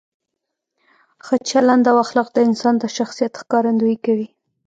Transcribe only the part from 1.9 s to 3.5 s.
او اخلاق د انسان د شخصیت